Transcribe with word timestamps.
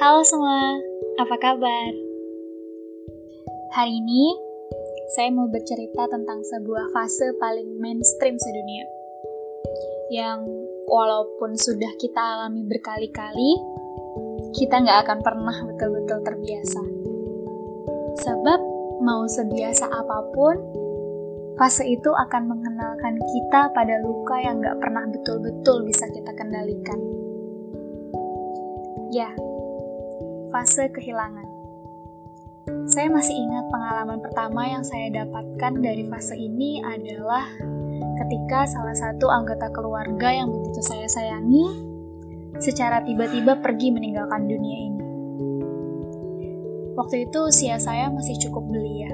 Halo 0.00 0.24
semua, 0.24 0.80
apa 1.20 1.36
kabar? 1.36 1.92
Hari 3.76 4.00
ini 4.00 4.32
saya 5.12 5.28
mau 5.28 5.44
bercerita 5.44 6.08
tentang 6.08 6.40
sebuah 6.40 6.88
fase 6.96 7.36
paling 7.36 7.76
mainstream 7.76 8.40
sedunia 8.40 8.88
yang 10.08 10.40
walaupun 10.88 11.52
sudah 11.52 11.92
kita 12.00 12.16
alami 12.16 12.64
berkali-kali, 12.64 13.60
kita 14.56 14.80
nggak 14.80 15.04
akan 15.04 15.20
pernah 15.20 15.56
betul-betul 15.68 16.24
terbiasa. 16.24 16.80
Sebab 18.24 18.60
mau 19.04 19.28
sebiasa 19.28 19.84
apa 19.84 20.18
pun, 20.32 20.56
fase 21.60 21.84
itu 21.84 22.08
akan 22.08 22.48
mengenalkan 22.48 23.20
kita 23.20 23.68
pada 23.76 24.00
luka 24.00 24.40
yang 24.40 24.64
nggak 24.64 24.80
pernah 24.80 25.04
betul-betul 25.12 25.84
bisa 25.84 26.08
kita 26.08 26.32
kendalikan. 26.32 26.96
Ya, 29.12 29.28
fase 30.50 30.90
kehilangan. 30.90 31.46
Saya 32.90 33.06
masih 33.06 33.34
ingat 33.38 33.70
pengalaman 33.70 34.18
pertama 34.18 34.66
yang 34.66 34.82
saya 34.82 35.10
dapatkan 35.22 35.72
dari 35.78 36.04
fase 36.10 36.34
ini 36.34 36.82
adalah 36.82 37.46
ketika 38.26 38.66
salah 38.66 38.94
satu 38.94 39.30
anggota 39.30 39.70
keluarga 39.70 40.28
yang 40.28 40.50
begitu 40.50 40.82
saya 40.82 41.06
sayangi 41.06 41.66
secara 42.58 43.00
tiba-tiba 43.06 43.62
pergi 43.62 43.94
meninggalkan 43.94 44.50
dunia 44.50 44.78
ini. 44.90 45.04
Waktu 46.98 47.30
itu 47.30 47.38
usia 47.48 47.78
saya 47.80 48.10
masih 48.10 48.36
cukup 48.42 48.66
belia. 48.68 49.08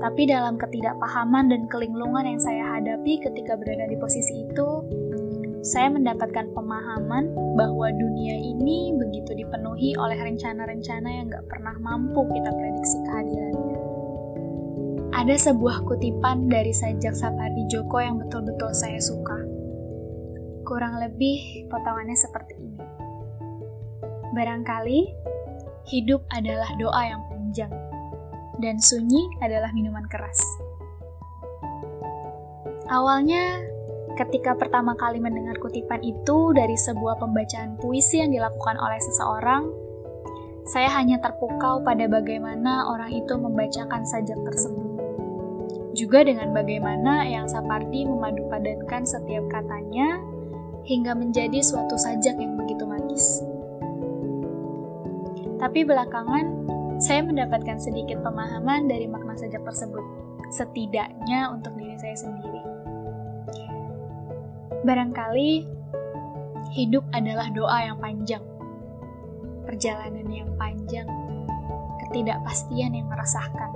Tapi 0.00 0.28
dalam 0.28 0.60
ketidakpahaman 0.60 1.48
dan 1.48 1.62
kelinglungan 1.68 2.28
yang 2.28 2.40
saya 2.40 2.76
hadapi 2.76 3.18
ketika 3.24 3.56
berada 3.56 3.88
di 3.88 3.96
posisi 3.96 4.44
itu, 4.44 4.68
saya 5.64 5.88
mendapatkan 5.88 6.52
pemahaman 6.52 7.32
bahwa 7.56 7.88
dunia 7.88 8.36
ini 8.36 8.92
begitu 9.00 9.32
dipenuhi 9.32 9.96
oleh 9.96 10.20
rencana-rencana 10.20 11.08
yang 11.08 11.32
gak 11.32 11.48
pernah 11.48 11.72
mampu 11.80 12.20
kita 12.36 12.52
prediksi 12.52 13.00
kehadirannya. 13.08 13.78
Ada 15.16 15.40
sebuah 15.40 15.88
kutipan 15.88 16.52
dari 16.52 16.68
sajak 16.68 17.16
Sapardi 17.16 17.64
Djoko 17.72 17.96
yang 17.96 18.20
betul-betul 18.20 18.76
saya 18.76 19.00
suka. 19.00 19.40
Kurang 20.68 21.00
lebih 21.00 21.64
potongannya 21.72 22.18
seperti 22.18 22.60
ini. 22.60 22.84
Barangkali, 24.36 25.00
hidup 25.88 26.28
adalah 26.28 26.68
doa 26.76 27.02
yang 27.08 27.24
panjang, 27.32 27.72
dan 28.60 28.76
sunyi 28.76 29.32
adalah 29.40 29.72
minuman 29.72 30.04
keras. 30.12 30.44
Awalnya, 32.92 33.73
Ketika 34.14 34.54
pertama 34.54 34.94
kali 34.94 35.18
mendengar 35.18 35.58
kutipan 35.58 35.98
itu 36.06 36.54
dari 36.54 36.78
sebuah 36.78 37.18
pembacaan 37.18 37.74
puisi 37.82 38.22
yang 38.22 38.30
dilakukan 38.30 38.78
oleh 38.78 39.02
seseorang, 39.02 39.66
saya 40.70 40.86
hanya 40.94 41.18
terpukau 41.18 41.82
pada 41.82 42.06
bagaimana 42.06 42.86
orang 42.94 43.10
itu 43.10 43.34
membacakan 43.34 44.06
sajak 44.06 44.38
tersebut. 44.46 44.86
Juga 45.98 46.22
dengan 46.22 46.54
bagaimana 46.54 47.26
yang 47.26 47.50
Sapardi 47.50 48.06
memadupadankan 48.06 49.02
setiap 49.02 49.50
katanya 49.50 50.22
hingga 50.86 51.18
menjadi 51.18 51.58
suatu 51.58 51.98
sajak 51.98 52.38
yang 52.38 52.54
begitu 52.54 52.86
magis. 52.86 53.42
Tapi 55.58 55.82
belakangan, 55.82 56.46
saya 57.02 57.26
mendapatkan 57.26 57.82
sedikit 57.82 58.22
pemahaman 58.22 58.86
dari 58.86 59.10
makna 59.10 59.34
sajak 59.34 59.66
tersebut, 59.66 60.06
setidaknya 60.54 61.50
untuk 61.50 61.74
diri 61.74 61.98
saya 61.98 62.14
sendiri. 62.14 62.73
Barangkali 64.84 65.64
hidup 66.76 67.08
adalah 67.16 67.48
doa 67.56 67.88
yang 67.88 67.96
panjang, 68.04 68.44
perjalanan 69.64 70.28
yang 70.28 70.52
panjang, 70.60 71.08
ketidakpastian 72.04 72.92
yang 72.92 73.08
meresahkan. 73.08 73.72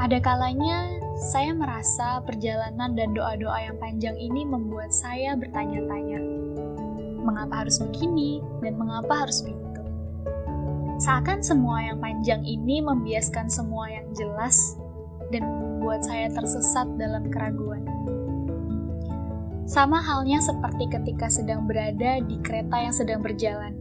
Ada 0.00 0.16
kalanya 0.24 0.96
saya 1.28 1.52
merasa 1.52 2.24
perjalanan 2.24 2.96
dan 2.96 3.12
doa-doa 3.12 3.68
yang 3.68 3.76
panjang 3.76 4.16
ini 4.16 4.48
membuat 4.48 4.96
saya 4.96 5.36
bertanya-tanya, 5.36 6.24
mengapa 7.20 7.68
harus 7.68 7.76
begini 7.84 8.40
dan 8.64 8.80
mengapa 8.80 9.28
harus 9.28 9.44
begitu. 9.44 9.84
Seakan 11.04 11.44
semua 11.44 11.84
yang 11.84 12.00
panjang 12.00 12.40
ini 12.48 12.80
membiaskan 12.80 13.52
semua 13.52 13.92
yang 13.92 14.08
jelas 14.16 14.80
dan 15.28 15.44
membuat 15.44 16.00
saya 16.00 16.32
tersesat 16.32 16.88
dalam 16.96 17.28
keraguan. 17.28 17.84
Sama 19.64 19.96
halnya 19.96 20.44
seperti 20.44 20.92
ketika 20.92 21.32
sedang 21.32 21.64
berada 21.64 22.20
di 22.20 22.36
kereta 22.44 22.84
yang 22.84 22.92
sedang 22.92 23.24
berjalan. 23.24 23.72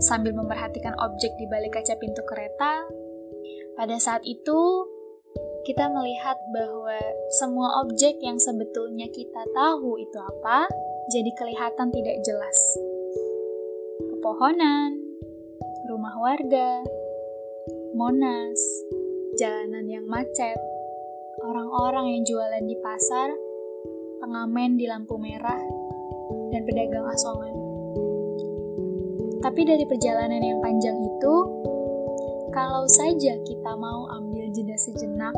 Sambil 0.00 0.32
memperhatikan 0.32 0.96
objek 0.96 1.36
di 1.36 1.44
balik 1.52 1.76
kaca 1.76 1.92
pintu 2.00 2.24
kereta, 2.24 2.88
pada 3.76 3.96
saat 4.00 4.24
itu 4.24 4.88
kita 5.68 5.84
melihat 5.92 6.40
bahwa 6.56 6.96
semua 7.36 7.84
objek 7.84 8.16
yang 8.24 8.40
sebetulnya 8.40 9.04
kita 9.12 9.44
tahu 9.52 10.00
itu 10.00 10.16
apa, 10.16 10.64
jadi 11.12 11.30
kelihatan 11.36 11.92
tidak 11.92 12.16
jelas. 12.24 12.58
Pepohonan, 14.16 14.96
rumah 15.92 16.16
warga, 16.24 16.80
Monas, 17.92 18.60
jalanan 19.36 19.84
yang 19.92 20.08
macet, 20.08 20.56
orang-orang 21.44 22.16
yang 22.16 22.22
jualan 22.24 22.64
di 22.64 22.76
pasar, 22.80 23.28
pengamen 24.20 24.76
di 24.76 24.84
lampu 24.84 25.16
merah, 25.16 25.58
dan 26.52 26.60
pedagang 26.68 27.08
asongan. 27.08 27.56
Tapi 29.40 29.60
dari 29.64 29.84
perjalanan 29.88 30.44
yang 30.44 30.60
panjang 30.60 31.00
itu, 31.00 31.34
kalau 32.52 32.84
saja 32.84 33.40
kita 33.40 33.72
mau 33.80 34.12
ambil 34.20 34.52
jeda 34.52 34.76
sejenak, 34.76 35.32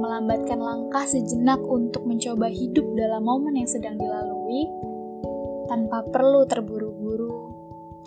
melambatkan 0.00 0.56
langkah 0.56 1.04
sejenak 1.04 1.60
untuk 1.60 2.00
mencoba 2.08 2.48
hidup 2.48 2.86
dalam 2.96 3.28
momen 3.28 3.60
yang 3.60 3.68
sedang 3.68 4.00
dilalui, 4.00 4.64
tanpa 5.68 6.00
perlu 6.08 6.48
terburu-buru, 6.48 7.52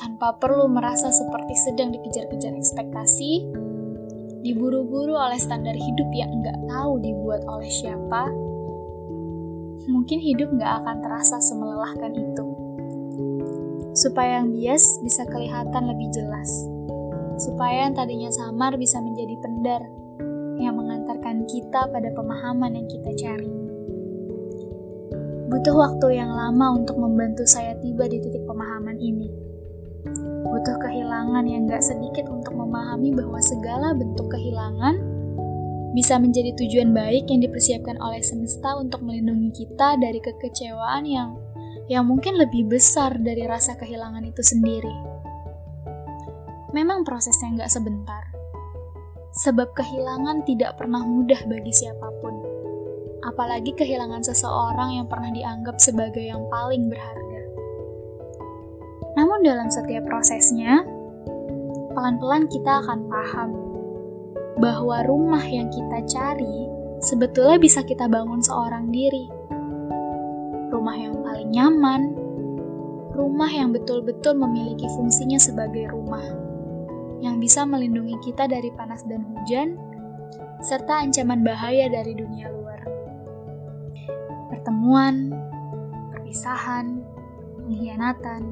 tanpa 0.02 0.34
perlu 0.42 0.66
merasa 0.66 1.14
seperti 1.14 1.54
sedang 1.70 1.94
dikejar-kejar 1.94 2.58
ekspektasi, 2.58 3.46
diburu-buru 4.42 5.14
oleh 5.14 5.38
standar 5.38 5.78
hidup 5.78 6.10
yang 6.18 6.34
enggak 6.42 6.58
tahu 6.66 6.98
dibuat 7.06 7.46
oleh 7.46 7.70
siapa, 7.70 8.34
mungkin 9.86 10.18
hidup 10.22 10.50
nggak 10.54 10.74
akan 10.82 10.98
terasa 11.02 11.38
semelelahkan 11.42 12.14
itu. 12.14 12.46
Supaya 13.96 14.44
yang 14.44 14.52
bias 14.52 15.00
bisa 15.02 15.24
kelihatan 15.30 15.88
lebih 15.88 16.12
jelas. 16.12 16.50
Supaya 17.40 17.88
yang 17.88 17.96
tadinya 17.96 18.32
samar 18.32 18.76
bisa 18.76 19.00
menjadi 19.00 19.36
pendar 19.40 19.82
yang 20.60 20.76
mengantarkan 20.76 21.48
kita 21.48 21.88
pada 21.92 22.10
pemahaman 22.16 22.80
yang 22.80 22.88
kita 22.88 23.12
cari. 23.16 23.52
Butuh 25.46 25.76
waktu 25.78 26.20
yang 26.20 26.34
lama 26.34 26.82
untuk 26.82 26.98
membantu 27.00 27.46
saya 27.46 27.78
tiba 27.80 28.10
di 28.10 28.20
titik 28.20 28.44
pemahaman 28.50 28.98
ini. 29.00 29.30
Butuh 30.46 30.78
kehilangan 30.82 31.46
yang 31.48 31.70
gak 31.70 31.86
sedikit 31.86 32.28
untuk 32.30 32.54
memahami 32.54 33.14
bahwa 33.14 33.40
segala 33.42 33.94
bentuk 33.94 34.30
kehilangan 34.30 35.15
bisa 35.96 36.20
menjadi 36.20 36.52
tujuan 36.60 36.92
baik 36.92 37.32
yang 37.32 37.40
dipersiapkan 37.40 37.96
oleh 38.04 38.20
semesta 38.20 38.76
untuk 38.76 39.00
melindungi 39.00 39.64
kita 39.64 39.96
dari 39.96 40.20
kekecewaan 40.20 41.08
yang 41.08 41.40
yang 41.88 42.04
mungkin 42.04 42.36
lebih 42.36 42.68
besar 42.68 43.16
dari 43.16 43.48
rasa 43.48 43.80
kehilangan 43.80 44.28
itu 44.28 44.44
sendiri. 44.44 44.92
Memang 46.76 47.08
prosesnya 47.08 47.56
nggak 47.56 47.72
sebentar, 47.72 48.28
sebab 49.40 49.72
kehilangan 49.72 50.44
tidak 50.44 50.76
pernah 50.76 51.00
mudah 51.08 51.40
bagi 51.48 51.72
siapa 51.72 52.12
pun, 52.20 52.36
apalagi 53.24 53.72
kehilangan 53.72 54.20
seseorang 54.28 55.00
yang 55.00 55.08
pernah 55.08 55.32
dianggap 55.32 55.80
sebagai 55.80 56.26
yang 56.28 56.44
paling 56.52 56.92
berharga. 56.92 57.42
Namun 59.16 59.48
dalam 59.48 59.72
setiap 59.72 60.04
prosesnya, 60.04 60.84
pelan-pelan 61.96 62.52
kita 62.52 62.84
akan 62.84 63.08
paham 63.08 63.65
bahwa 64.56 65.04
rumah 65.04 65.44
yang 65.44 65.68
kita 65.68 66.00
cari 66.08 66.68
sebetulnya 67.04 67.60
bisa 67.60 67.84
kita 67.84 68.08
bangun 68.08 68.40
seorang 68.40 68.90
diri. 68.90 69.28
Rumah 70.72 70.96
yang 70.96 71.16
paling 71.24 71.50
nyaman, 71.52 72.02
rumah 73.16 73.52
yang 73.52 73.72
betul-betul 73.72 74.36
memiliki 74.36 74.88
fungsinya 74.96 75.40
sebagai 75.40 75.92
rumah, 75.92 76.24
yang 77.24 77.40
bisa 77.40 77.64
melindungi 77.64 78.20
kita 78.24 78.48
dari 78.48 78.72
panas 78.76 79.04
dan 79.08 79.24
hujan, 79.24 79.80
serta 80.60 81.04
ancaman 81.04 81.44
bahaya 81.44 81.88
dari 81.88 82.12
dunia 82.16 82.52
luar. 82.52 82.82
Pertemuan, 84.52 85.32
perpisahan, 86.12 87.00
pengkhianatan, 87.60 88.44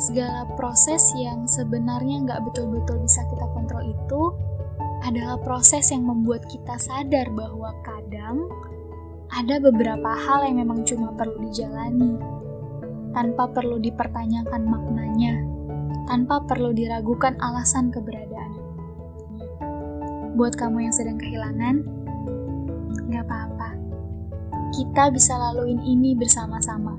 segala 0.00 0.48
proses 0.56 1.12
yang 1.16 1.44
sebenarnya 1.44 2.24
nggak 2.24 2.40
betul-betul 2.52 3.00
bisa 3.04 3.24
kita 3.28 3.46
kontrol 3.52 3.84
itu 3.84 4.22
adalah 5.04 5.40
proses 5.40 5.88
yang 5.90 6.04
membuat 6.04 6.44
kita 6.48 6.76
sadar 6.76 7.28
bahwa 7.32 7.72
kadang 7.86 8.48
ada 9.30 9.62
beberapa 9.62 10.10
hal 10.12 10.44
yang 10.44 10.60
memang 10.66 10.82
cuma 10.82 11.14
perlu 11.14 11.38
dijalani 11.48 12.18
tanpa 13.14 13.50
perlu 13.50 13.78
dipertanyakan 13.78 14.62
maknanya 14.66 15.50
tanpa 16.10 16.42
perlu 16.42 16.74
diragukan 16.74 17.38
alasan 17.38 17.94
keberadaan. 17.94 18.52
Buat 20.34 20.58
kamu 20.58 20.90
yang 20.90 20.94
sedang 20.94 21.18
kehilangan, 21.22 21.86
gak 23.14 23.24
apa-apa. 23.30 23.78
Kita 24.74 25.14
bisa 25.14 25.38
laluin 25.38 25.78
ini 25.86 26.18
bersama-sama. 26.18 26.98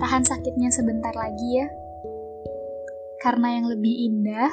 Tahan 0.00 0.24
sakitnya 0.24 0.72
sebentar 0.72 1.12
lagi 1.12 1.60
ya. 1.60 1.68
Karena 3.20 3.60
yang 3.60 3.68
lebih 3.68 3.92
indah 4.08 4.52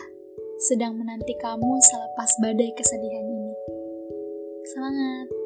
sedang 0.71 0.95
menanti 0.95 1.35
kamu 1.35 1.83
selepas 1.83 2.31
badai 2.39 2.71
kesedihan 2.71 3.27
ini. 3.27 3.51
Semangat! 4.71 5.40